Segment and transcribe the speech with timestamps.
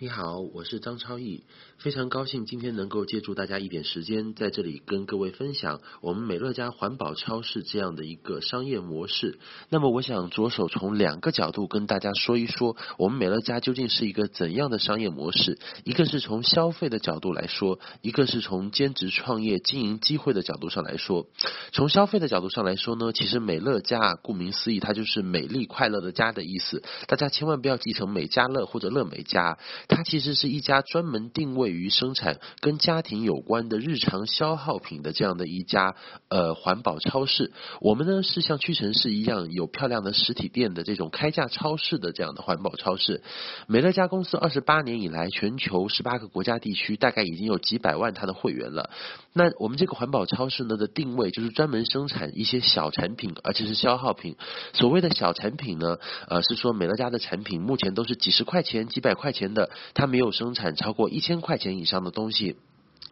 [0.00, 1.42] 你好，我是张超毅，
[1.78, 9.40] 非常高兴今天能够借助大家一点时间，在这里跟各位分享我们美乐家环保超市这样的一个商业模式。
[9.70, 15.58] 那么，我想着手从两个角度跟大家说一说，我们美乐家究竟是一个怎样的商业模式？
[15.82, 21.26] 一个是从消费的角度来说，一个是从兼职创业经营机会的角度上来说。
[21.72, 26.84] 从消费的角度上来说呢，其实美乐家顾名思义，它就是美丽快乐的家的意思。
[27.08, 29.58] 大家千万不要记成美家乐或者乐美家。
[29.88, 35.96] 它其实是一家专门定位于生产跟家庭有关的日常消耗品的这样的一家
[36.28, 37.52] 呃环保超市。
[37.80, 43.22] 我们呢是像屈臣氏一样有漂亮的实体店的这种开价超市的这样的环保超市。
[43.66, 48.90] 美乐家公司二十八年以来，全球十八个国家地区大概已经有几百万它的会员了。
[49.32, 54.36] 那我们这个环保超市呢的定位就是专门生产一些小产品，而且是消耗品。
[54.74, 55.96] 所谓的小产品呢，
[56.28, 59.70] 呃是说美乐家的产品目前都是几十块钱、几百块钱的。
[59.94, 62.56] 他没有生产超过一千块钱以上的东西。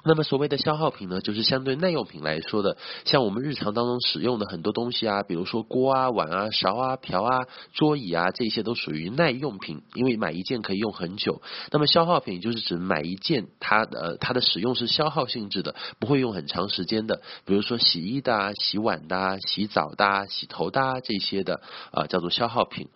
[0.08, 7.40] 那么所谓的消耗品呢，就是相对耐用品来说的，像我们日常当中使用的很多东西啊，比如说锅啊、碗啊、勺啊、瓢啊、
[7.72, 11.42] 桌椅啊，这些都属于耐用品，因为买一件可以用很久。
[11.72, 22.90] 那么消耗品就是指买一件，它呃它的使用是消耗性质的，不会用很长时间的，比如说洗衣的、啊洗碗的、啊洗澡的、啊洗头的啊这些的啊，叫做消耗品。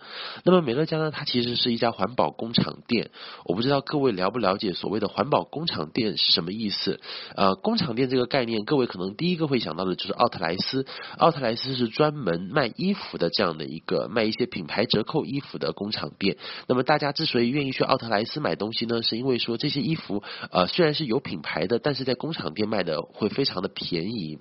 [0.45, 3.11] 那么美乐家呢，它其实是一家环保工厂店，
[3.47, 6.80] 我不知道各位了不了解所谓的环保工厂店是什么意思。
[6.81, 7.01] 是
[7.37, 10.87] 呃，工厂店这个概念，各位可能第一个会想到的就是奥特莱斯。
[11.19, 16.39] 奥特莱斯是专门卖衣服的这样的一个卖一些品牌折扣衣服的工厂店。
[16.67, 24.39] 那么大家之所以愿意去奥特莱斯买东西呢，是因为说这些衣服呃虽然是有品牌的，但是在工厂店卖的会非常的便宜。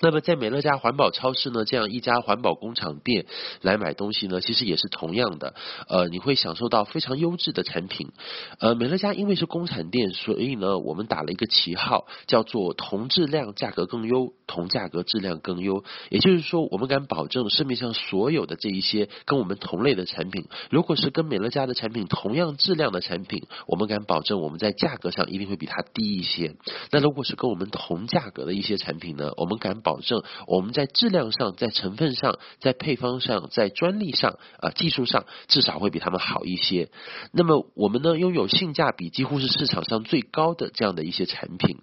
[0.00, 3.26] 那么在美乐家环保超市呢，这样一家环保工厂店
[3.60, 5.54] 来买东西呢，其实也是同样的，
[5.88, 8.12] 呃，你会享受到非常优质的产品。
[8.58, 15.84] 呃，美乐家因为是工厂店，所以呢，我们打了一个旗号，叫做同质量价格更优，同价格质量更优。
[16.08, 26.54] 也就是说，我们敢保证市面上所有的这一些跟我们同类的产品，如果是跟美乐家的产品同样质量的产品，我们敢保证我们在价格上一定会比它低一些。
[26.90, 36.90] 那如果是跟我们同价格的一些产品呢，我们敢保保证我们在质量上、在成分上、在配方上、在专利上啊技术上，至少会比他们好一些。
[37.32, 41.78] 那么我们呢，拥有性价比几乎是市场上最高的这样的一些产品。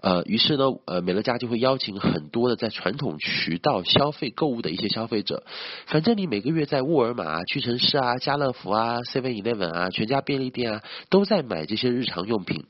[0.00, 5.44] 呃，于是呢，呃，美乐家就会邀请很多的在传统渠道消费购物的一些消费者。
[5.86, 12.64] 反正你每个月在沃尔玛、屈臣氏啊、家乐福啊、Seven Eleven 啊、全家便利店啊，都在买这些日常用品。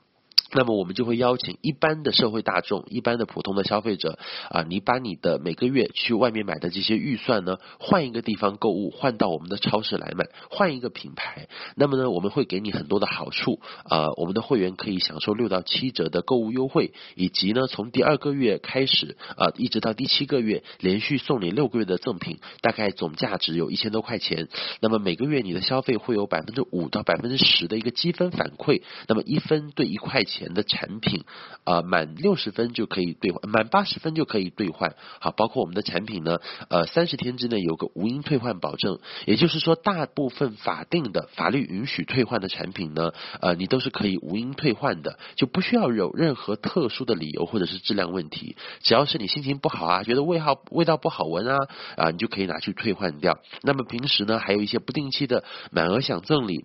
[0.53, 4.19] 那么我们就会邀请一般的社会大众、一般的普通的消费者
[4.49, 11.49] 啊，你把你的每个月去外面买的这些预算呢，换一个地方购物，换到我们的超市来买，换一个品牌。
[11.77, 24.49] 那么呢，我们会给你很多的好处啊，我们的会员可以享受六到七折的购物优惠，以及呢，从第二个月开始啊，一直到第七个月，连续送你六个月的赠品，大概总价值有一千多块钱。
[24.81, 30.40] 那么每个月你的消费会有百分之五到百分之十的一个积分反馈，那么一分兑一块钱。
[30.41, 31.25] 钱的产品
[31.65, 34.95] 啊，满六十分就可以兑换，满八十分就可以兑换。
[35.21, 36.39] 好，包括我们的产品呢，
[36.71, 43.13] 呃，三十天之内有个无因退换保证，也就是说，大部分法定的法律允许退换的产品呢，
[43.43, 51.57] 呃，你都是可以无因退换的，就不需要有任何特殊的理由或者是质量问题，只要是你心情不好啊，觉得味好味道不好闻啊，
[51.97, 53.39] 啊，你就可以拿去退换掉。
[53.61, 56.65] 那么平时呢，还有一些不定期的满额享赠礼。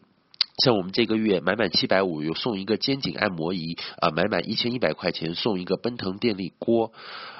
[0.57, 6.93] 像我们这个月买满七百五有送一个肩颈按摩仪啊，买满一千一百块钱送一个奔腾电力锅。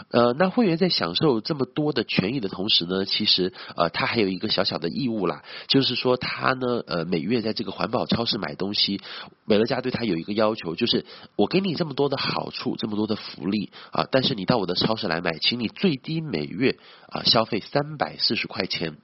[0.10, 9.00] 呃，那会员在享受这么多的权益的同时呢，其实呃他还有一个小小的义务啦，就是说他呢呃每月在这个环保超市买东西，
[9.46, 11.06] 美乐家对他有一个要求，就是
[11.38, 16.78] 我给你这么多的好处，这么多的福利啊，但是你到我的超市来买，请你最低每月
[17.08, 18.98] 啊消费三百四十块钱。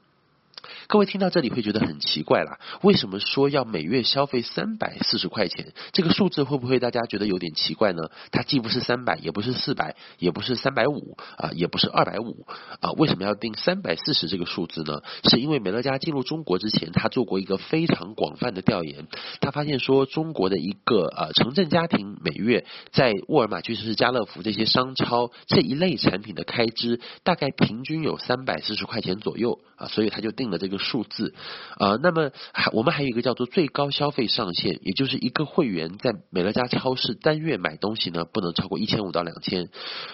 [0.91, 5.72] 各位听到这里会觉得很奇怪啦，为什么说要每月消费三百四十块钱？
[5.93, 8.09] 这个数字会不会大家觉得有点奇怪呢？
[8.29, 12.46] 它既不是三百，也不是四百，也不是三百五啊，也不是二百五
[12.82, 15.02] 啊，为什么要定三百四十这个数字呢？
[15.29, 19.08] 是因为美乐家进入中国之前，他做过一个非常广泛的调研，
[19.40, 30.80] 他发现说中国的一个呃城镇家庭每月在沃尔玛、屈臣氏、家乐福这些商超这一类产品的开支，大概平均有三百四十块钱左右啊，所以他就定了这个。
[30.81, 31.33] 数字。
[31.78, 39.69] 呃，那么还我们还有一个叫做最高消费上限，也就是一个会员在美乐家超市单月买东西呢，不能超过一千五到两千。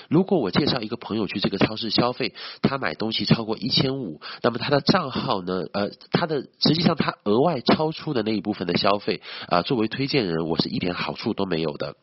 [0.10, 11.96] 如果我介绍一个朋友去这个超市消费，他买东西超过一千五，那么他的账号呢，呃，他的实际上他额外超出的那一部分的消费啊，作为推荐人，我是一点好处都没有的。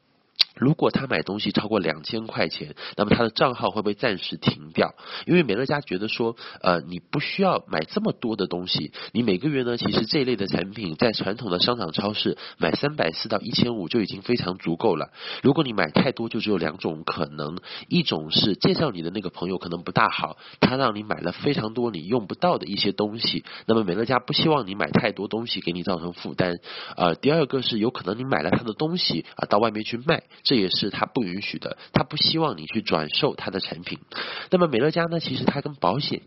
[0.56, 4.94] 如果他买东西超过两千块钱，那么他的账号会被暂时停掉，
[5.26, 15.10] 因为美乐家觉得说，呃，你不需要买这么多的东西，你每个月呢，其实这一类的产品在传统的商场超市买三百四到一千五就已经非常足够了。
[15.42, 17.58] 如果你买太多，就只有两种可能，
[17.88, 26.58] 一种是介绍你的那个朋友可能不大好，他让你买了非常多你用不到的一些东西，那么美乐家不希望你买太多东西给你造成负担。
[26.96, 30.22] 呃，第二个是有可能你买了他的东西啊，到外面去卖。
[30.42, 33.98] 这也是他不允许的，他不希望你去转售他的产品。
[34.50, 35.20] 那么美乐家呢？
[35.20, 36.22] 其实他跟保险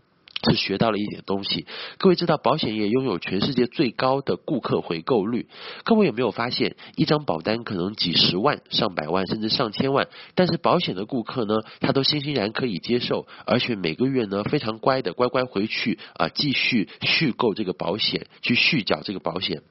[0.48, 1.66] 是学到了一点东西。
[1.98, 5.48] 各位知道，保险业拥有全世界最高的顾客回购率。
[5.84, 19.62] 各位有没有发现，一张保单可能几十万、上百万，甚至上千万，但是保险的顾客呢，他都欣欣然可以接受，而且每个月呢非常乖的乖乖回去啊，继续续购这个保险，去续缴这个保险。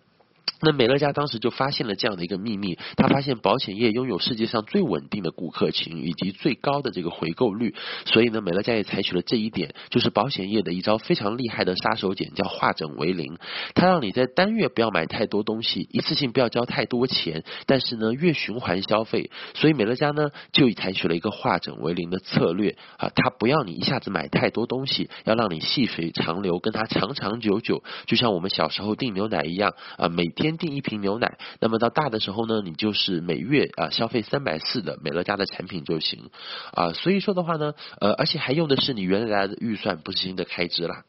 [0.60, 13.38] 那美乐家当时就发现了这样的一个秘密，他发现保险业拥有世界上最稳定的顾客群以及最高的这个回购率，所以呢，美乐家也采取了这一点，就是保险业的一招非常厉害的杀手锏，叫化整为零。
[13.76, 19.30] 它让你在单月不要买太多东西，一次性不要交太多钱，但是呢，月循环消费。
[19.54, 30.58] 所以美乐家呢，就采取了一个化整为零的策略啊，它不要你一下子买太多东西，要让你细水长流，跟它长长久久，就像我们小时候订牛奶一样啊，每天。
[30.58, 36.32] 订一瓶牛奶，那么到大的时候呢，你就是每月啊消费三百四的美乐家的产品就行
[36.74, 36.94] 啊。
[36.94, 41.04] 所以说的话呢，呃，而且还用的是你原来的预算，不是新的开支啦。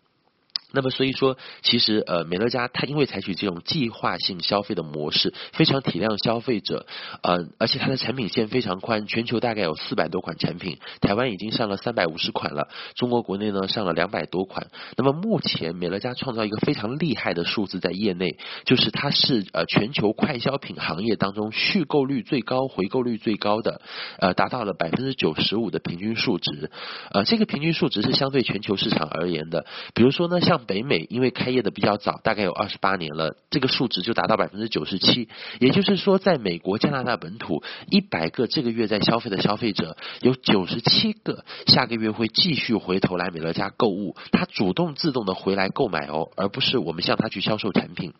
[0.72, 6.86] 那么所以说，其实呃，美乐家它因为采取这种计划性消费的模式，非常体谅消费者，
[7.22, 14.68] 呃，而且它的产品线非常宽，全球大概有四百多款产品，台湾已经上了三百五十款了，中国国内呢上了两百多款。
[14.96, 18.36] 那么目前美乐家创造一个非常厉害的数字在业内，
[18.66, 23.80] 就是它是呃全球快消品行业当中续购率最高、回购率最高的，
[24.18, 26.70] 呃，达到了百分之九十五的平均数值。
[27.10, 29.64] 呃，这个平均数值是相对全球市场而言的，
[29.94, 35.28] 比如说呢，像北美因为开业的比较早，大概有二十八年了，这个数值就达到百分之九十七。
[35.60, 48.12] 也就是说，在美国、加拿大本土，一百个这个月在消费的消费者，有九十七个下个月会继续回头来美乐家购物，他主动自动的回来购买哦，而不是我们向他去销售产品。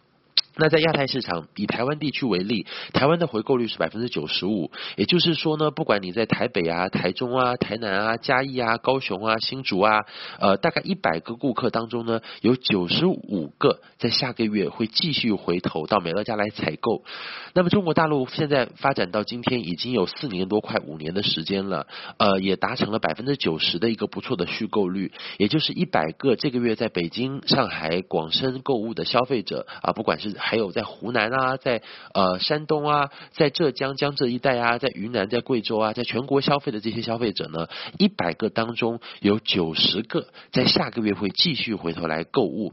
[0.61, 4.73] 那在亚太市场，以台湾地区为例，台湾的回购率是百分之九十五。
[4.97, 10.01] 也就是说呢，不管你在台北啊、台中啊、台南啊、嘉义啊、高雄啊、新竹啊，
[10.41, 17.05] 呃，大概一百个顾客当中呢，有九十五个在下个月会继续回头到美乐家来采购。
[17.55, 21.87] 那么中国大陆现在发展到今天已经有四年多快五年的时间了，
[22.19, 25.13] 呃，也达成了百分之九十的一个不错的续购率。
[25.37, 31.83] 也就是一百个这个月在北京、上海、广深购物的消费者啊，不管是还有在湖南啊，在
[32.15, 37.69] 呃山东啊，在浙江江浙一带啊，在云南、在贵州啊，在全国消费的这些消费者呢，
[37.99, 42.73] 一百个当中有九十个在下个月会继续回头来购物。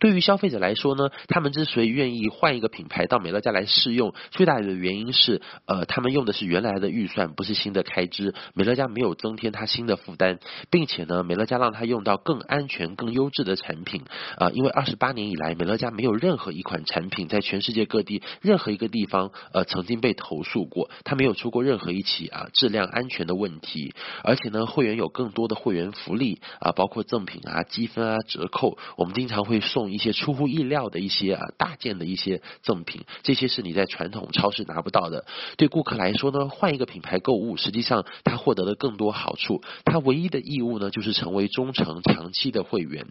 [0.00, 8.34] 对于消费者来说呢，他们之所以愿意换一个品牌到美乐家来试用，最大的原因是，呃，他们用的是原来的预算，不是新的开支。
[8.54, 10.38] 美乐家没有增添他新的负担，
[10.70, 14.02] 并且呢，美乐家让他用到更安全、更优质的产品。
[14.38, 23.92] 啊，因为二十八年以来，美乐家没有任何一款产品在全世界各地任何一个地方呃曾经被投诉过，他没有出过任何一起啊质量安全的问题。
[24.24, 29.89] 而且呢，会员有更多的会员福利啊，包括赠品啊、积分啊、折扣，我们经常会送。
[29.92, 35.24] 一些出乎意料的一些啊大件的一些赠品，这些是你在传统超市拿不到的。
[35.56, 39.62] 对顾客来说呢，换一个品牌购物，实际上他获得了更多好处。
[39.84, 43.06] 他唯一的义务呢，就是成为忠诚长期的会员。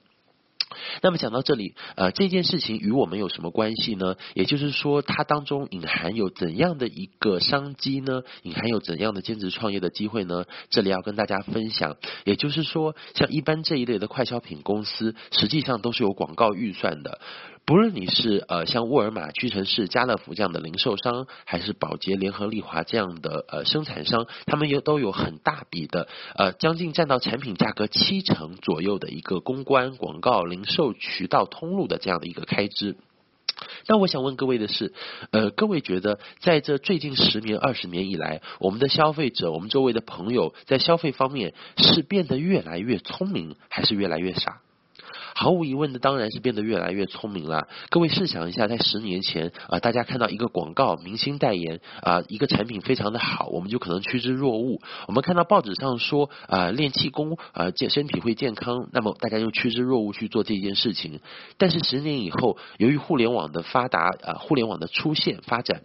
[1.01, 4.15] 那么讲到这里，呃，这件事情与我们有什么关系呢？
[4.33, 8.21] 也就是说，它当中隐含有怎样的一个商机呢？
[8.43, 10.45] 隐含有怎样的兼职创业的机会呢？
[10.69, 11.97] 这里要跟大家分享。
[12.23, 17.19] 也就是说，像一般这一类的快消品公司，实际上都是有广告预算的。
[17.65, 32.95] 不论你是呃像沃尔玛、屈臣氏、家乐福这样的零售商，还是宝洁、联合利华这样的呃生产商，他们也都有很大笔的呃将近占到产品价格七成左右的一个公关、广告、零售渠道通路的这样的一个开支。
[33.87, 34.93] 那我想问各位的是，
[35.31, 44.61] 呃，各位觉得在这最近十年、二十年以来，我们的消费者、我们周围的朋友在消费方面是变得越来越聪明，还是越来越傻？
[45.39, 47.69] 毫无疑问的，当然是变得越来越聪明了。
[47.89, 54.81] 各位试想一下，在十年前啊，大家看到一个广告，明星代言啊，一个产品非常的好，我们就可能趋之若鹜。
[55.07, 61.21] 我们看到报纸上说啊，练气功啊，健身体会健康，那么大家就趋之若鹜去做这件事情。
[61.57, 65.83] 但是十年以后，由于互联网的发达啊，互联网的出现发展。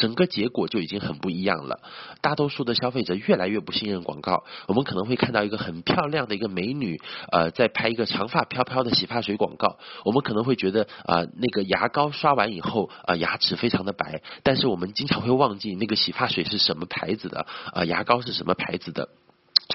[0.00, 1.80] 整个结果就已经很不一样了。
[2.22, 4.44] 大多数的消费者越来越不信任广告。
[4.66, 6.98] 我们可能会看到一个很漂亮的一个美女，
[7.30, 9.76] 呃，在拍一个长发飘飘的洗发水广告。
[10.06, 14.22] 我们可能会觉得啊，那个牙膏刷完以后啊，牙齿非常的白。
[14.42, 19.10] 但是我们经常会忘记那个洗发水是什么牌子的，啊，牙膏是什么牌子的。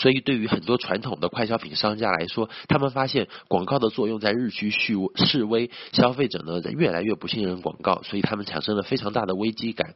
[0.06, 9.96] 所以，对于很多传统的快消品商家来说，他们发现广告的作用在日趋虚式微，消费者呢越来越不信任广告，所以他们产生了非常大的危机感。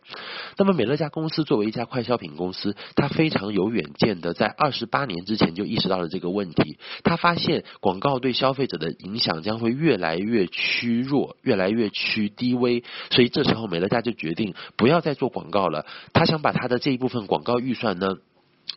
[0.58, 6.80] 那么，美乐家公司作为一家快消品公司，它非常有远见的，在二十八年之前就意识到了这个问题。
[7.04, 15.86] 他发现广告对消费者的影响将会越来越趋弱，越来越趋低微，所以这时候美乐家就决定不要再做广告了。
[16.14, 18.16] 他想把他的这一部分广告预算呢。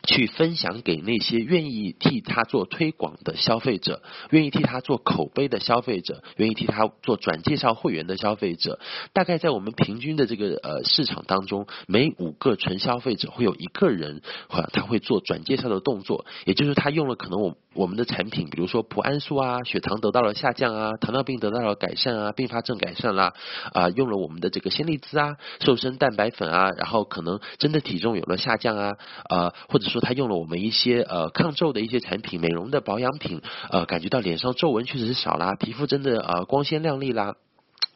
[0.05, 8.79] 去分享给那些愿意替他做推广的消费者，愿意替他做口碑的消费者，愿意替他做转介绍会员的消费者。
[9.13, 14.21] 大概在我们平均的这个呃市场当中，每五个纯消费者会有一个人，
[14.73, 23.33] 他会做转介绍的动作，也就是他用了可能我我们的产品，比如说普安素啊，血糖得到了下降啊，糖尿病得到了改善啊，并发症改善啦
[23.71, 28.91] 啊，用了我们的这个鲜丽滋啊，瘦身蛋白粉啊，然后可能真的体重有了下降啊，
[29.29, 29.92] 呃或者。
[29.93, 37.35] 说他用了我们一些呃抗皱的一些产品，美容的保养品，呃，感觉到脸上皱纹确实是少啦，皮肤真的呃光鲜亮丽啦。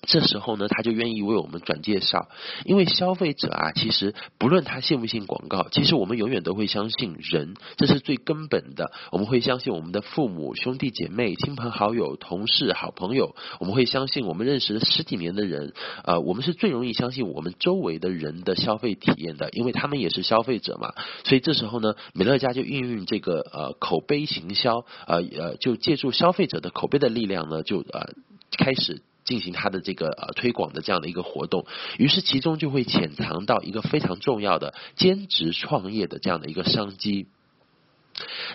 [0.07, 2.29] 这时候呢，他就愿意为我们转介绍，
[2.63, 8.91] 因为消费者啊，其实不论他信不信广告，其实我们永远都会相信人，这是最根本的。
[9.11, 15.73] 我们会相信我们的父母、兄弟姐妹、亲朋好友、同事、好朋友，我们会相信我们认识了十几年的人，
[16.05, 20.93] 呃，我们是最容易相信我们周围的人的消费体验的，因为他们也是消费者嘛。
[21.25, 28.13] 所以这时候呢，美乐家就运用这个呃口碑行销，呃呃，就借助消费者的口碑的力量呢，就呃
[28.57, 29.01] 开始。
[29.27, 31.65] 进行他的这个呃推广的这样的一个活动，
[31.99, 37.27] 于是其中就会潜藏到一个非常重要的兼职创业的这样的一个商机。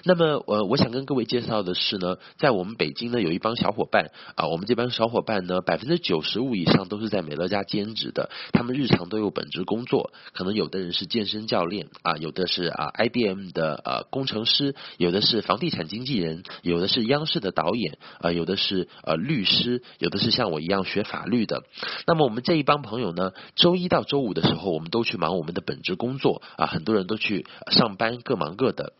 [0.04, 21.62] 那么，呃，我想跟各位介绍的是呢，在我们北京呢，有一帮小伙伴啊，我们这帮小伙伴呢，百分之九十五以上都是在美乐家兼职的，他们日常都有本职工作，可能有的人是健身教练啊，有的是啊 IBM 的呃工程师，有的是房地产经纪人，有的是央视的导演啊，有的是呃律师，有的是像我一样学法律的。
[22.06, 28.94] 那么我们这一帮朋友呢，周一到周五的时候，我们都去忙我们的本职工作啊，很多人都去上班，各忙各的。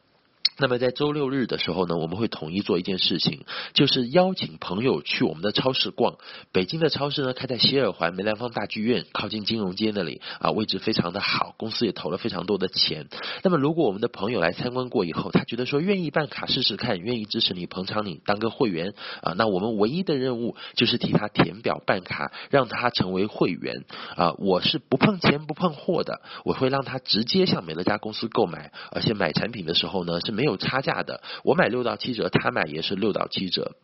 [0.62, 6.18] 那么在周六日的时候呢，我们会统一做一件事情，就是邀请朋友去我们的超市逛。
[6.52, 13.08] 北京的超市呢，开在西二环梅兰芳大剧院靠近金融街那里啊，位置非常的好，公司也投了非常多的钱。
[13.42, 24.34] 那么如果我们的朋友来参观过以后，他觉得说愿意办卡试试看，愿意支持你捧场你当个会员啊，那我们唯一的任务就是替他填表办卡，让他成为会员啊。
[24.38, 30.42] 我是不碰钱不碰货的，我会让他直接向美乐家公司购买，而且买产品的时候呢是没。
[30.42, 33.76] 有有差价的，我买六到七折，他买也是六到七折。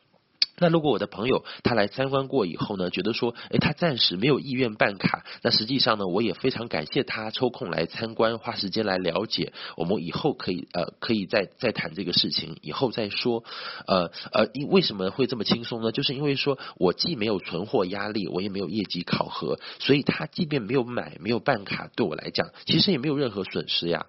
[0.60, 9.52] 那如果我的朋友他来参观过以后呢，觉得说，哎，他暂时没有意愿办卡，那实际上呢，我也非常感谢他抽空来参观，花时间来了解。
[9.76, 13.44] 我们以后可以呃，可以再再谈这个事情，以后再说。
[13.86, 15.92] 呃呃，因为什么会这么轻松呢？
[15.92, 24.06] 就是因为说我既没有存货压力，我也没有业绩考核，所以他即便没有买没有办卡，对我来讲其实也没有任何损失呀。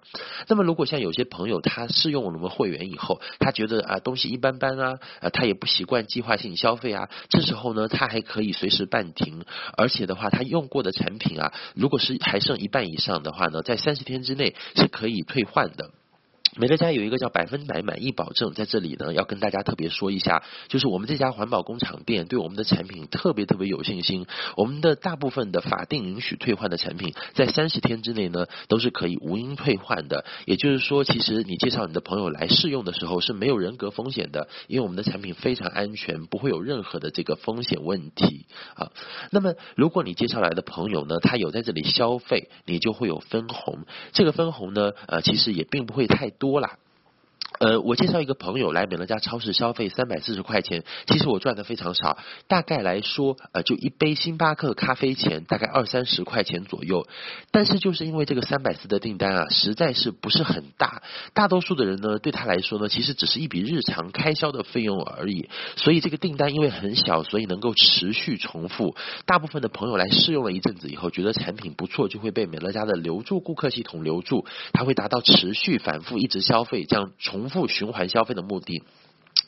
[0.48, 6.40] 那么如果像有些朋友他试用我们会员以后，他觉得啊东西一般般啊，啊他也不习惯计划。
[6.40, 9.44] 性消费啊，这时候呢，它还可以随时办停，
[9.76, 15.90] 而且的话，它用过的产品啊，如果是还剩一半以上的话呢，在三十天之内是可以退换的。
[16.56, 24.26] 美乐家有一个叫百分百满意保证，在这里呢，要跟大家特别说一下，就是我们这家环保工厂店对我们的产品特别特别有信心。
[24.56, 30.24] 我们的大部分的法定允许退换的产品，在三十天之内呢，都是可以无因退换的。
[30.44, 38.90] 也就是说，其实你介绍你的朋友来试用的时候是没有人格风险的，因为我们的产品非常安全，不会有任何的这个风险问题啊。
[39.30, 43.84] 那么，如果你介绍来的朋友呢，他有在这里消费，你就会有分红。
[44.12, 46.28] 这个分红呢，呃，其实也并不会太。
[46.40, 46.78] 多了。
[47.60, 52.16] 呃，我介绍一个朋友来美乐家超市消费三百四十块钱，其实我赚的非常少，
[52.48, 57.06] 大概来说，呃，就一杯星巴克咖啡钱大概二三十块钱左右。
[57.50, 61.02] 但是就是因为这个三百四的订单啊，实在是不是很大，
[61.34, 65.50] 大多数的人呢，对他来说呢，其实只是一笔日常开销的费用而已。
[65.76, 68.96] 所以这个订单因为很小，所以能够持续重复。
[69.26, 77.49] 大部分的朋友来试用了一阵子以后，觉得产品不错，就会被美乐家的留住顾客系统留住，它会达到持续反复一直消费这样重。
[77.50, 78.82] 复循环消费的目的。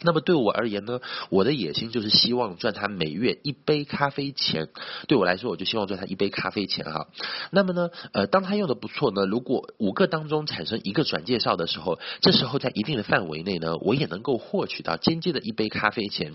[0.00, 4.68] 那么对我而言呢，我的野心就是希望赚他每月一杯咖啡钱。
[5.06, 7.08] 对我来说，我就希望赚他一杯咖啡钱哈。
[7.50, 16.32] 那么呢，呃，当他用的不错呢，如果五个当中产生一个转介绍的时候，这时候在一定的范围内呢，我也能够获取到间接的一杯咖啡钱。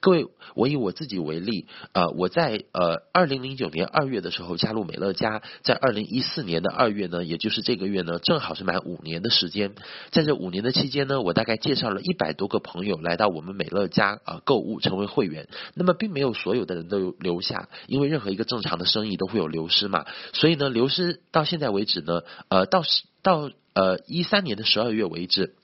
[0.00, 9.74] 各位，我以我自己为例，呃，我在呃二零零九年二月的时候加入美乐家，在二零一四年的二月呢，也就是这个月呢，正好是满五年的时间。
[10.10, 12.97] 在这五年的期间呢，我大概介绍了一百多个朋友。
[13.02, 22.82] 来到我们美乐家啊购物成为会员，那么并没有所有的人都留下，因为任何一个正常的生意都会有流失嘛，所以呢流失到现在为止呢，呃到
[23.22, 25.54] 到呃一三年的十二月为止，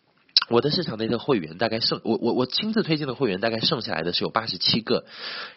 [0.48, 5.04] 我的市场内的会员大概剩我我我亲自推荐的会员大概剩下来的是有八十七个，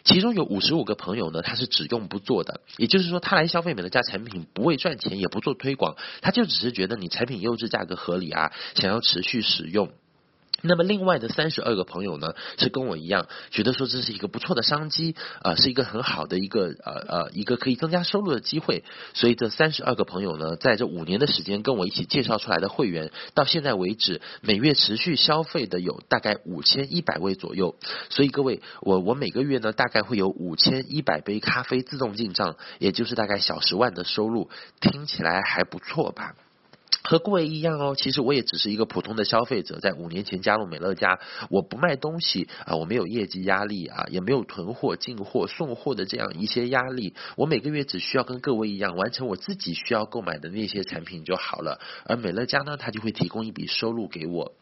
[0.04, 9.90] 其中有五十五个朋友呢他是只用不做的，也就是说他来消费美乐家产品不为赚钱也不做推广，他就只是觉得你产品优质价格合理啊，想要持续使用。
[10.60, 18.82] 那么另外的三十二个朋友呢，是跟我一样，觉得说这是一个不错的商机，啊，是一个很好的一个呃呃一个可以增加收入的机会。
[19.14, 27.76] 所以这三十二个朋友呢，在这五年的时间跟我一起介绍出来的会员，到现在为止，每月持续消费的有大概五千一百位左右。
[28.10, 34.50] 所以各位，我我每个月呢，大概会有五千一百杯咖啡自动进账，也就是大概小十万的收入，
[34.80, 36.34] 听起来还不错吧？
[37.02, 54.52] 和各位一样哦，其实我也只是一个普通的消费者，在五年前加入美乐家，我不卖东西啊，我没有业绩压力啊，也没有囤货、进货、送货的这样一些压力，我每个月只需要跟各位一样完成我自己需要购买的那些产品就好了，而美乐家呢，它就会提供一笔收入给我。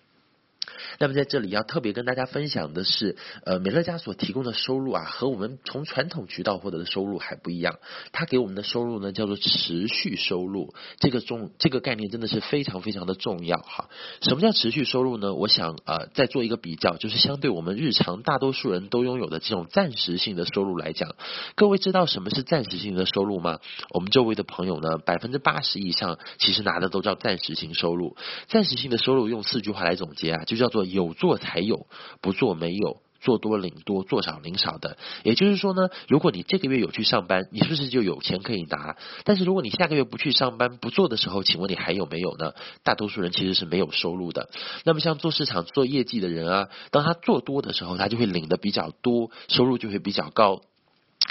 [0.99, 7.79] 那么在这里要特别跟大家分享的是，呃，美乐家所提供的收入啊，和我们从传统渠道获得的收入还不一样。
[8.13, 10.75] 它给我们的收入呢，叫做持续收入。
[10.99, 13.89] 这个重这个概念真的是非常非常的重要哈。
[14.21, 15.35] 什么叫持续收入呢？
[15.35, 21.17] 我想呃，再做一个比较，就是相对我们日常大多数人都拥有的这种暂时性的收入来讲，
[21.57, 23.59] 各位知道什么是暂时性的收入吗？
[23.91, 28.17] 我们周围的朋友呢，百分之八十以上其实拿的都叫暂时性收入。
[28.47, 30.76] 暂时性的收入用四句话来总结啊，就叫做。
[30.77, 31.87] 做有做才有，
[32.21, 33.01] 不做没有。
[33.19, 34.99] 做多领多，做少领少的。
[35.25, 38.97] 也就是说呢，如果你这个月有去上班，你是不是就有钱可以拿？
[39.25, 42.53] 但是如果你下个月不去上班，不做的时候，请问你还有没有呢？
[42.85, 44.51] 大多数人其实是没有收入的。
[44.85, 50.61] 那么像做市场做业绩的人啊，当他做多的时候，他就会领的比较多，收入就会比较高。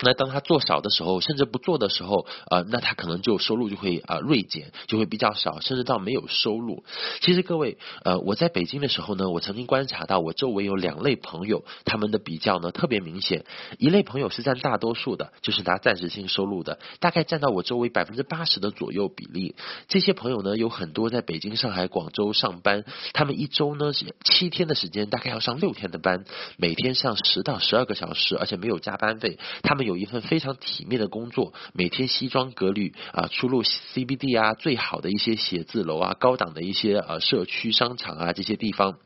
[0.02, 6.84] 那当他做少的时候，甚至不做的时候，呃，那他可能就收入就会啊锐减，就会比较少，甚至到没有收入。
[7.22, 13.46] 其实各位，呃，我在北京的时候呢，我曾经观察到我周围有两类朋友，他们的比较呢特别明显。
[13.78, 19.56] 一类朋友是占大多数的，就是拿暂时性收入的，大概占到我周围百分之八十的左右比例。
[19.88, 26.26] 这些朋友呢，有很多在北京、上海、广州上班，他们一周呢是七天的时间，大概要上六天的班，
[26.58, 29.38] 每天上十到十二个小时，而且没有加班费。
[29.64, 38.98] 他们有一份非常体面的工作，每天西装革履啊，出入 CBD 啊，最好的一些写字楼啊，高档的一些呃社区商场啊这些地方。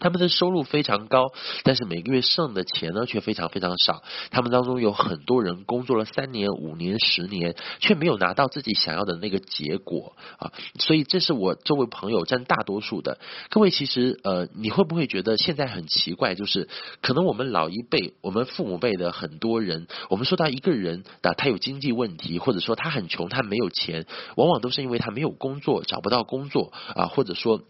[0.00, 1.32] 他们的收入非常高，
[1.62, 4.02] 但是每个月剩的钱呢却非常非常少。
[4.30, 10.52] 他们当中有很多人工作了三年、五年、十年，却没有拿到自己想要的那个结果啊！
[10.78, 13.18] 所以这是我周围朋友占大多数的。
[13.50, 16.34] 各位，其实呃，你会不会觉得现在很奇怪？
[16.34, 16.68] 就是
[17.02, 27.60] 可能我们老一辈、我们父母辈的很多人，我们说到一个人啊，他有经济问题，或者说他很穷，他没有钱，往往都是因为他没有工作，找不到工作啊，或者说。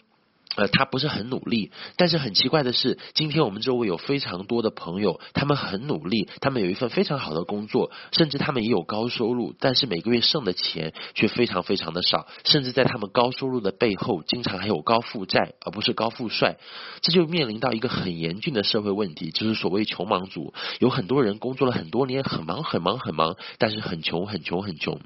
[0.57, 16.57] 呃，他不是很努力，但是很奇怪的是，今天我们周围有非常多的朋友，他们很努力，他们有一份非常好的工作，甚至他们也有高收入，但是每个月剩的钱却非常非常的少，甚至在他们高收入的背后，经常还有高负债，而不是高富帅，
[17.01, 25.01] 这就面临到一个很严峻的社会问题，就是所谓穷忙族，有很多人工作了很多年，很忙很忙很忙，但是很穷很穷很穷。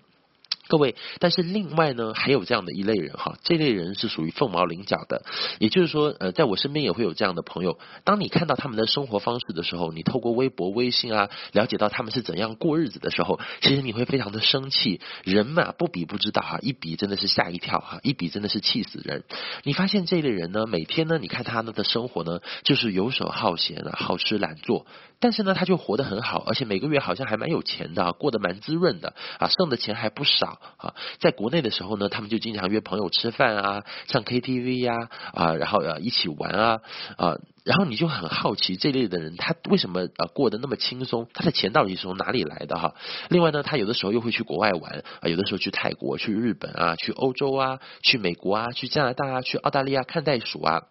[0.66, 5.22] 各位，但是另外呢，还有这样的一类人哈，这类人是属于凤毛麟角的，
[5.58, 7.78] 也就是说，呃，在我身边也会有这样的朋友。
[8.04, 15.00] 当你看到他们的生活方式的时候，你透过微博、微信啊，了解到他们是怎样过日子的时候，其实你会非常的生气。
[15.22, 19.24] 人嘛，不比不知道哈，一比真的是吓一跳哈，一比真的是气死人。
[19.64, 24.86] 你发现这类人呢，每天呢，你看他们的生活呢，就是游手好闲啊，好吃懒做。
[25.20, 30.94] 但是呢，他就活得很好，而且每个月好像还蛮有钱的，过得蛮滋润的啊，剩的钱还不少啊。
[31.20, 36.80] 在国内的时候呢，他们就经常约朋友吃饭啊，唱 KTV 呀啊，然后呃一起玩啊
[37.16, 42.94] 啊，然后你就很好奇这类的人他为什么呃过得那么轻松，他的钱到底是从哪里来的哈？
[43.28, 50.82] 另外呢，他有的时候又会去国外玩啊，有的时候去泰国、去日本啊、去欧洲啊、去美国啊、去加拿大啊、去澳大利亚看袋鼠啊。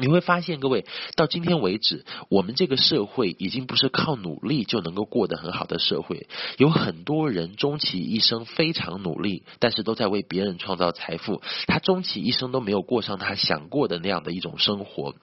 [0.00, 0.84] 你会发现，各位
[1.16, 6.28] 到今天为止，我们这个社会已经不是靠努力就能够过得很好的社会。
[6.56, 15.16] 有很多人终其一生非常努力，但是都在为别人创造财富，他终其一生都没有过上他想过的那样的一种生活。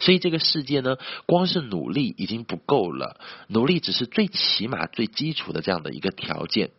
[0.00, 6.70] 所以这个世界呢，光是努力已经不够了，努力只是最起码、最基础的这样的一个条件。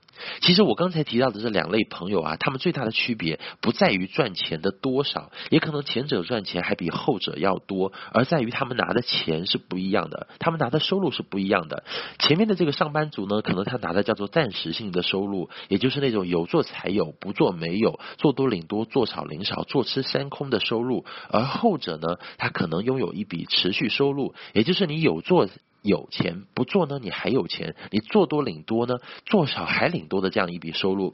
[0.42, 11.84] 其实我刚才提到的这两类朋友啊，他们最大的区别不在于赚钱的多少，也可能前者赚钱还比后者要多，而在于他们拿的钱是不一样的，他们拿的收入是不一样的。
[12.20, 21.06] 前面的这个上班族呢，可能他拿的叫做暂时性的收入，也就是那种有做才有，不做没有，做多领多，做少领少，坐吃山空的收入。
[21.30, 25.48] 而后者呢，他可能拥有一笔持续收入，也就是你有做。
[25.84, 31.14] 有钱不做呢，你还有钱；你做多领多呢，做少还领多的这样一笔收入，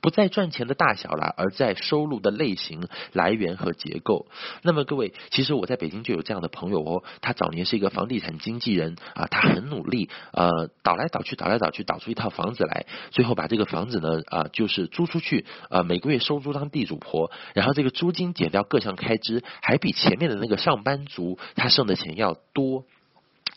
[0.00, 4.26] 不在赚钱的大小了，而在收入的类型、来源和结构。
[4.62, 22.84] 那么各位，其实我在北京就有这样的朋友哦，他早年是一个房地产经纪人啊，他很努力，呃，倒来倒去，倒来倒去，倒出一套房子来，最后把这个房子呢啊，就是租出去，呃，每个月收租当地主婆，然后这个租金减掉各项开支，还比前面的那个上班族他剩的钱要多。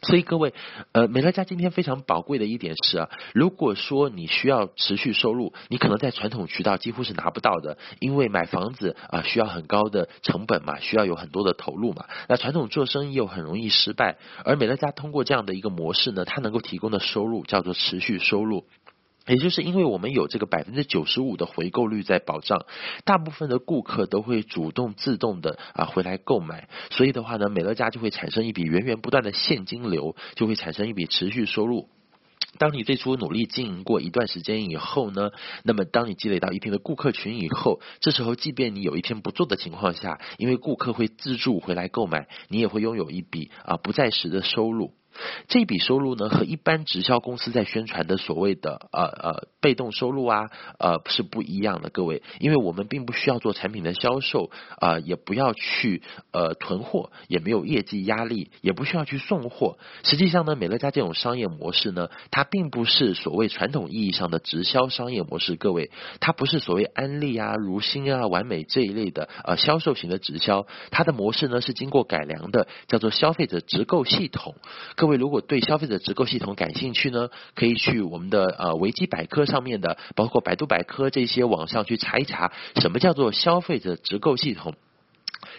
[0.01, 0.53] 所以各位，
[0.91, 18.65] 呃，美乐家今天非常宝贵的一点是啊，如果说你需要持续收入，你可能在传统渠道几乎是拿不到的，因为买房子啊需要很高的成本嘛，需要有很多的投入嘛，那传统做生意又很容易失败，而美乐家通过这样的一个模式呢，它能够提供的收入叫做持续收入。
[19.27, 22.65] 也就是因为我们有这个百分之九十五的回购率在保障，
[23.05, 31.89] 大部分的顾客都会主动自动的啊回来购买，所以的话呢，美乐家就会产生一笔源源不断的现金流，就会产生一笔持续收入。
[32.59, 35.29] 当你最初努力经营过一段时间以后呢，
[35.63, 44.93] 那么当你积累到一定的顾客群以后，这时候即便你有一天不做的情况下，因为顾客会自助回来购买，你也会拥有一笔啊不在时的收入。
[45.47, 59.79] 这笔收入呢，和一般直销公司在宣传的所谓的呃呃被动收入啊，呃是不一样的，各位，因为我们并不需要做产品的销售啊，也不要去呃囤货，也没有业绩压力，也不需要去送货。
[60.03, 74.53] 实际上呢，美乐家这种商业模式呢，它并不是所谓传统意义上的直销商业模式，各位，它不是所谓安利啊、如新啊、完美这一类的呃销售型的直销，它的模式呢是经过改良的，叫做消费者直购系统，
[74.95, 75.06] 各。
[75.07, 84.75] 各位如果对消费者直购系统感兴趣呢，可以去我们的呃维基百科上面的，包括百度百科这些网上去查一查，什么叫做消费者直购系统？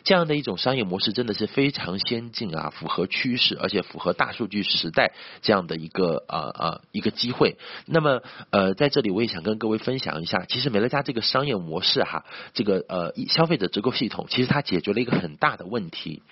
[0.05, 7.57] 这样的一种商业模式真的是非常先进啊，符合趋势，而且符合大数据时代这样的一个呃呃一个机会。
[7.87, 16.23] 那么呃在这里我也想跟各位分享一下，其实美乐家这个商业模式哈，这个呃消费者直购系统，其实它解决了一个很大的问题。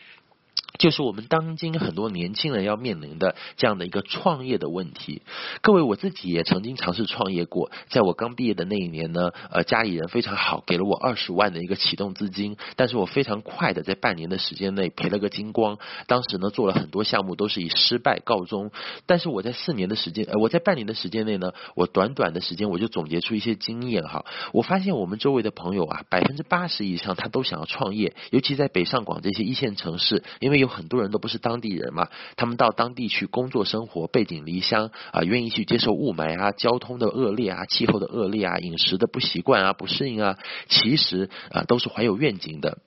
[0.78, 5.22] 就是我们当今很多年轻人要面临的这样的一个创业的问题。
[5.62, 7.70] 各位，我自己也曾经尝试创业过。
[7.88, 12.56] 在我刚毕业的那一年呢，呃，家里人非常好，给了我二十万的一个启动资金。
[12.76, 15.78] 但是我非常快的在半年的时间内赔了个精光。
[16.06, 18.70] 当时呢，做了很多项目都是以失败告终。
[19.06, 24.26] 但是我在四年的时间，呃，我在半年的时间内呢，我短短的时间我就总结出一些经验哈。
[24.52, 30.65] 我发现我们周围的朋友啊，百分之八十以上他都想要创业，尤其在北上广这些一线城市，因为有。
[30.66, 42.78] 有很多人都不是当地人嘛，他们到当地去工作生活，背井离乡啊，愿意去接受雾霾啊、交通的恶劣啊、气候的恶劣啊、饮食的不习惯啊、不适应啊，其实啊都是怀有愿景的。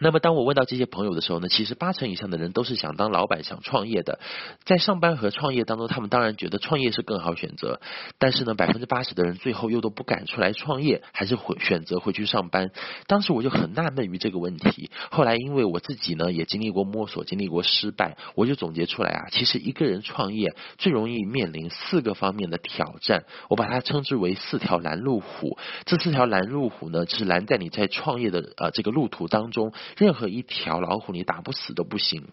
[0.00, 4.18] 那么，当我问到这些朋友的时候呢，其实八成以上的人都是想当老板、想创业的。
[4.64, 7.80] 在上班和创业当中，他们当然觉得创业是更好选择，
[8.18, 12.72] 但是呢，百分之八十的人最后又都不敢出来创业，还是回选择回去上班。
[13.06, 14.90] 当时我就很纳闷于这个问题。
[15.10, 25.56] 后来，因为我自己呢也经历过摸索，经历过失败，我就总结出来啊，其实一个人创业最容易面临四个方面的挑战，我把它称之为四条拦路虎。
[25.84, 29.72] 这四条拦路虎呢，是拦在你在创业的呃这个路途当中。
[29.96, 32.28] 任何一条老虎你打不死都不行。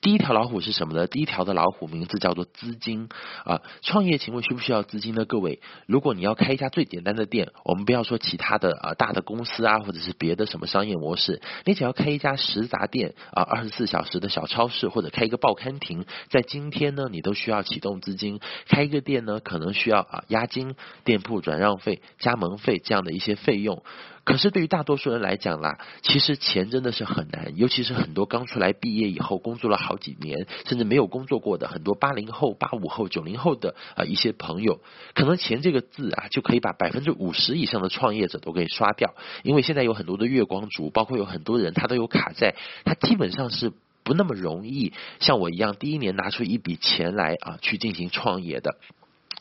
[0.00, 1.06] 第一条老虎是什么呢？
[1.06, 3.08] 第一条的老虎名字叫做资金
[3.44, 3.60] 啊。
[3.82, 5.24] 创业请问需不需要资金呢？
[5.26, 18.40] 各位，如果你要开一家最简单的店，我们不要说其他的啊大的公司啊，或者是别的什么商业模式，你只要开一家食杂店啊，二十四小时的小超市，或者开一个报刊亭，在今天呢，你都需要启动资金。
[18.68, 23.82] 开一个店呢，可能需要啊押金、店铺转让费、加盟费这样的一些费用。
[24.26, 34.80] 可是对于大多数人来讲啦，其实钱真的是很难，尤其是很多刚出来毕业以后工作了好几年，甚至没有工作过的很多八零后、八五后、九零后的啊一些朋友，
[35.14, 48.76] 可能钱这个字啊就可以把百分之五十以上的创业者都给刷掉，因为现在有很多的月光族，包括有很多人他都有卡债，他基本上是不那么容易像我一样第一年拿出一笔钱来啊去进行创业的。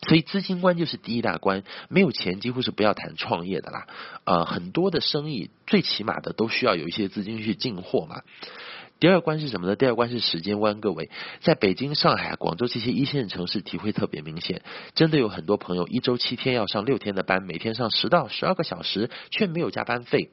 [0.07, 3.87] 所以资金关就是第一大关，没有钱几乎是不要谈创业的啦。
[4.23, 8.21] 呃，很多的生意最起码的都需要有一些资金去进货嘛。
[8.97, 9.75] 第二关是什么呢？
[9.75, 10.79] 第二关是时间关。
[10.79, 11.09] 各位，
[11.41, 14.61] 在北京、上海、广州这些一线城市，体会特别明显。
[14.93, 20.29] 真的有很多朋友一周七天要上六天的班，每天上十到十二个小时，却没有加班费。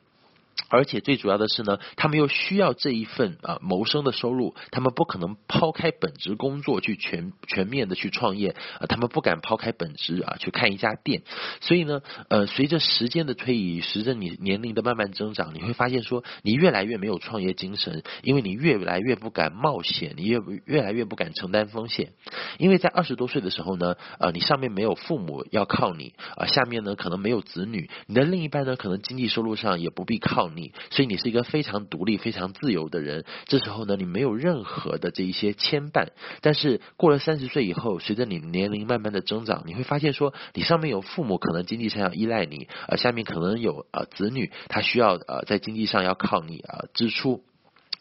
[0.68, 11.22] 而且最主要的是呢，他们又需要这一份啊谋生的收入，他们不可能抛开本职工作去全全面的去创业啊，他们不敢抛开本职啊去看一家店，
[11.60, 22.12] 所以呢，呃，随着时间的推移，随着你年龄的慢慢增长，你会发现说，你越来越没有创业精神，因为你越来越不敢冒险，你越越来越不敢承担风险，
[22.58, 30.51] 因为在二十多岁的时候呢，呃，你上面没有父母要靠你啊，下面呢可能没有子女，你的另一半呢可能经济收入上也不必靠。
[30.51, 33.24] 你，你所以你是一个非常独立、非常自由的人。
[33.46, 36.08] 这时候呢，你没有任何的这一些牵绊。
[36.40, 47.44] 但是过了三十岁以后，随着你年龄慢慢的增长，你会发现说，你上面有父母，可能经济上要依赖你；呃，下面可能有呃子女，他需要呃在经济上要靠你啊支出。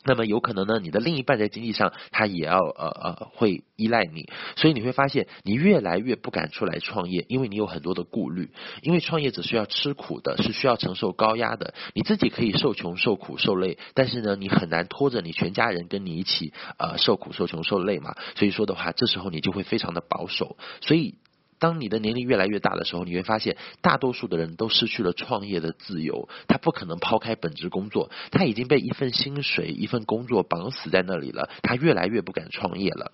[0.03, 8.51] 那么有可能呢，你的另一半在经济上他也要呃呃会依赖你，所以你会发现你越来越不敢出来创业，因为你有很多的顾虑。
[8.81, 11.73] 因为创业者是要吃苦的，是需要承受高压的。
[11.93, 18.15] 你自己可以受穷、受苦、受累，但是呢，你很难拖着你全家人跟你一起呃受苦、受穷、受累嘛。
[18.35, 20.57] 所以说的话，这时候你就会非常的保守。
[20.81, 21.15] 所以。
[21.62, 26.28] 当你的年龄越来越大的时候，你会发现，大多数的人都失去了创业的自由。
[26.47, 31.52] 他不可能抛开本职工作，他已经被一份薪水、一份工作绑死在那里了。
[31.62, 33.12] 他越来越不敢创业了。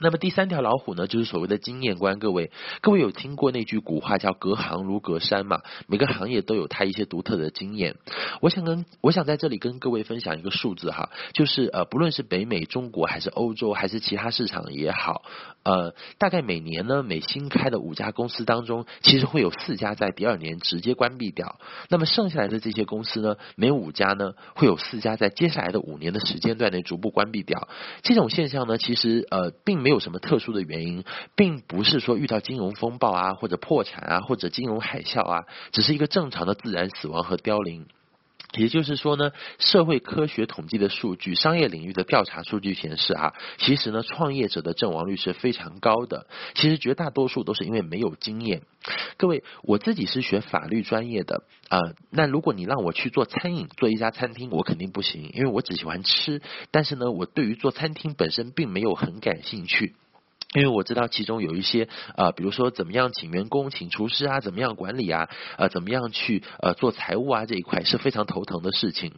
[0.00, 2.18] 那么第三条老虎呢，就是所谓的经验观。
[2.18, 5.60] 各位，各位有听过那句古话叫“隔行如隔山”嘛？
[5.86, 7.96] 每个行业都有它一些独特的经验。
[8.40, 15.22] 我想跟我想在这里跟各位分享一个数字哈，就是呃，不论是北美、中国还是欧洲还是其他市场也好，
[15.64, 21.58] 呃，大概每年呢，每新开的五家公司当中，其实会有四家在第二年直接关闭掉。
[21.90, 27.68] 那么剩下来的这些公司呢，每五家呢，会有四家在接下来的五年的时间段内逐步关闭掉。
[28.02, 30.00] 这种现象呢，其实呃，并没有。
[30.00, 37.86] 没有什么特殊的原因，并不是说遇到金融风暴啊，或者破产啊，或者金融海啸啊，只是一个正常的自然死亡和凋零。
[38.56, 46.26] 也就是说呢，社会科学统计的数据、商业领域的调查数据显示啊，其实呢，创业者的阵亡率是非常高的。
[46.54, 48.62] 其实绝大多数都是因为没有经验。
[49.16, 51.78] 各位，我自己是学法律专业的啊，
[52.10, 56.42] 那如果你让我去做餐饮，做一家餐厅，我肯定不行，因为我只喜欢吃。
[56.70, 59.94] 但是呢，我对于做餐厅本身并没有很感兴趣。
[60.54, 69.12] 因为我知道其中有一些啊，比如说怎么样请员工、请厨师啊，怎么样管理啊，呃，怎么样去呃做财务啊这一块是非常头疼的事情。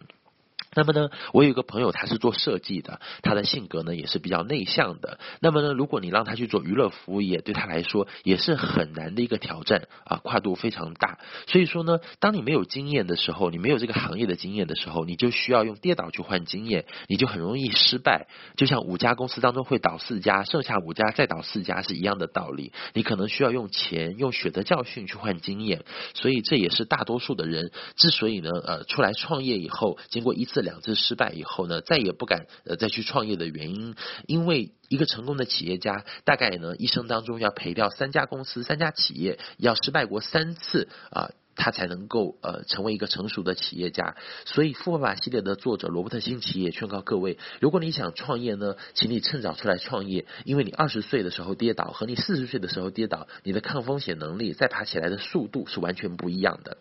[0.75, 5.19] 那么呢，我有一个朋友，他是做设计的，他的性格呢也是比较内向的。
[5.41, 11.19] 那么呢，如果你让他去做娱乐服务业，对他来说也是很难的一个挑战啊，跨度非常大。
[11.47, 18.27] 所以说呢，当你没有经验的时候，你没有这个行业的经验的时候，你就需要用跌倒去换经验，你就很容易失败。
[18.57, 22.73] 就像五家公司当中会倒四家，剩下五家再倒四家是一样的道理。
[22.95, 25.85] 你可能需要用钱、用血的教训去换经验。
[26.15, 30.62] 所以这也是大多数的人之所以呢，呃，出来创业以后，经过一次。
[30.62, 33.94] 两次失败以后呢，再也不敢呃再去创业的原因，
[34.27, 41.31] 因为一个成功的企业家大概呢一生当中要赔掉三家公司、三家企业，要失败过三次啊。
[41.55, 44.16] 他才能够呃成为一个成熟的企业家。
[44.46, 56.79] 所以富爸爸系列的作者罗伯特清崎也劝告各位，如果你想创业呢，请你趁早出来创业，因为你二十岁的时候跌倒和你四十岁的时候跌倒，你的抗风险能力再爬起来的速度是完全不一样的。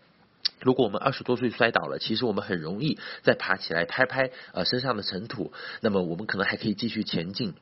[0.60, 5.52] 如果我们二十多岁摔倒了，其实我们很容易再爬起来，拍拍呃身上的尘土，
[5.82, 7.54] 那么我们可能还可以继续前进。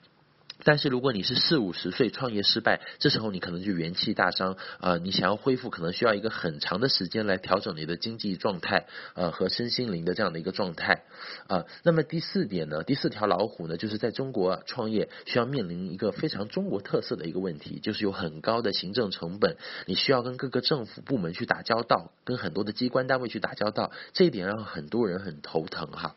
[0.64, 11.04] 但是如果你是四五十岁创业失败，这时候你可能就元气大伤，呃，你想要恢复可能需要一个很长的时间来调整你的经济状态，呃和身心灵的这样的一个状态，
[11.48, 26.16] 啊，那么第四点呢，第四条老虎呢，就是在中国创业需要面临一个非常中国特色的一个问题，就是有很高的行政成本，你需要跟各个政府部门去打交道，跟很多的机关单位去打交道，这一点让很多人很头疼哈。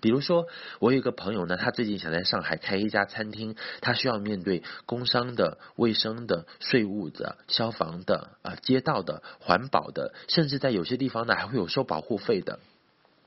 [0.00, 0.46] 比如说，
[0.78, 12.58] 我有一个朋友呢，他最近想在上海开一家餐厅，他需要面对工商的、卫生的、税务的、消防的、啊街道的、环保的，甚至在有些地方呢还会有收保护费的。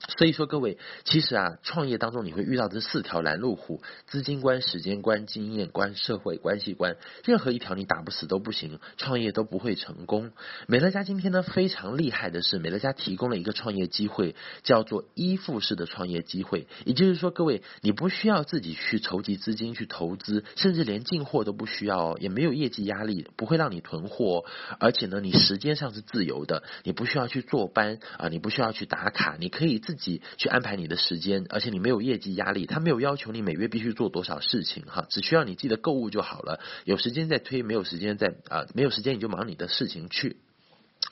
[0.08, 6.96] 所以说，各位，其实啊，创业当中你会遇到这四条拦路虎：资金观、时间观、经验观、社会关系观。
[7.26, 10.32] 任何一条你打不死都不行，创业都不会成功。
[10.68, 16.68] 美乐家今天呢非常厉害的是，美乐家提供了一个创业机会，叫做依附式的创业机会。
[16.86, 24.46] 也就是说，各位，你不需要自己去筹集资金去投资，甚至连进货都不需要，也没有业绩压力，不会让你囤货。
[24.80, 40.38] 而且呢，你时间上是自由的，你不需要去坐班啊，你不需要去打卡，你可以自己去安排你的时间，而且你没有业绩压力，他没有要求你每月必须做多少事情哈，只需要你记得购物就好了，有时间再推，没有时间再啊，没有时间你就忙你的事情去。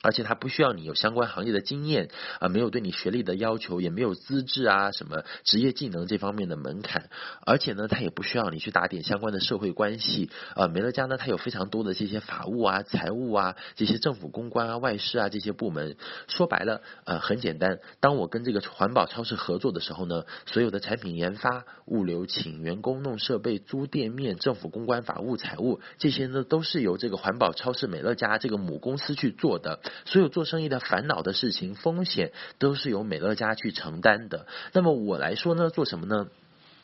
[0.02, 2.08] 而且他不需要你有相关行业的经验
[2.40, 7.10] 啊，没有对你学历的要求，也没有资质啊什么职业技能这方面的门槛。
[7.44, 10.68] 而且呢，他也不需要你去打点相关的社会关系啊。
[10.68, 15.96] 美乐家呢，它有非常多的这些法务啊、财务啊、这些政府公关啊、外事啊这些部门。
[16.28, 17.80] 说白了，呃，很简单。
[18.00, 29.80] 当我跟这个环保超市合作的时候呢，所有的产品研发、物流、请员工、弄设备、租店面、政府公关、法务、财务这些呢，都是由这个环保超市美乐家这个母公司去做的。
[30.04, 34.46] 所有做生意的烦恼的事情、风险，都是由美乐家去承担的。
[34.72, 36.28] 那么我来说呢，做什么呢？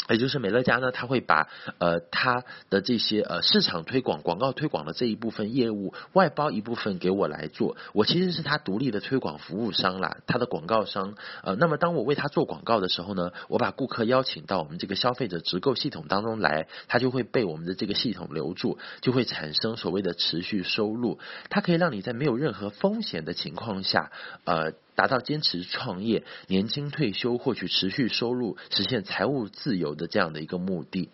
[0.08, 7.76] 也就是美乐家呢，他会把呃他的这些呃市场推广、广告推广的这一部分业务外包一部分给我来做。
[7.92, 11.14] 我其实是他独立的推广服务商啦，他的广告商。
[11.42, 21.18] 呃，那么当我为他做广告的时候呢，我把顾客邀请到我们这个消费者直购系统当中来，他就会被我们的这个系统留住，就会产生所谓的持续收入。
[21.48, 24.10] 它可以让你在没有任何风险的情况下，
[24.44, 24.72] 呃。
[24.94, 31.10] 达到坚持创业、年轻退休、获取持续收入、实现财务自由的这样的一个目的。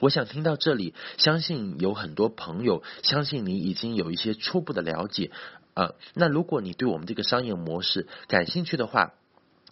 [0.00, 5.30] 我想听到这里，相信有很多朋友，相信你已经有一些初步的了解
[5.74, 5.92] 啊。
[6.14, 9.14] 那如果你对我们这个商业模式感兴趣的话，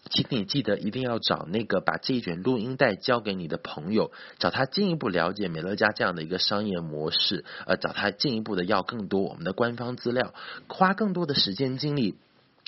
[0.09, 10.33] 请你记得一定要找那个把这一卷录音带交给你的朋友，找他进一步了解美乐家这样的一个商业模式，呃，找他进一步的要更多我们的官方资料，
[10.67, 12.15] 花更多的时间精力。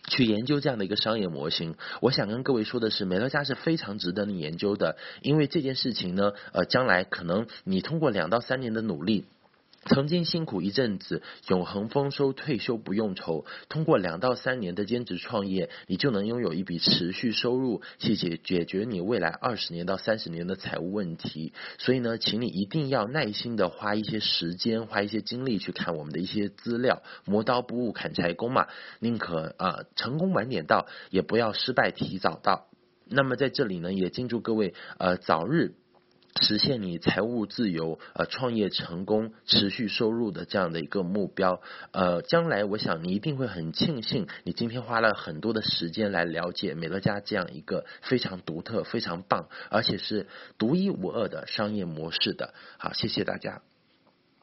[0.08, 9.26] 去研究这样的一个商业模型，我想跟各位说的是，美乐家是非常值得你研究的，因为这件事情呢，呃，将来可能你通过两到三年的努力。
[9.86, 13.46] 曾经辛苦一阵子，永恒丰收，退休不用愁。
[13.68, 21.54] 通过两到三年的兼职创业，你就能拥有一笔持续收入，去解解决你未来二十年到三十年的财务问题。
[21.78, 27.04] 所以呢，请你一定要耐心的花一些时间，花一些精力去看我们的一些资料。
[27.26, 28.68] 磨刀不误砍柴工嘛，
[29.00, 32.68] 宁可啊成功晚点到，也不要失败提早到。
[33.06, 35.76] 那么在这里呢，也敬祝各位呃早日。
[36.42, 52.54] 实现你财务自由、呃创业成功、持续收入的这样的一个目标，呃，将来我想你一定会很庆幸，你今天花了很多的时间来了解美乐家这样一个非常独特、非常棒，而且是独一无二的商业模式的。
[52.78, 53.62] 好，谢谢大家。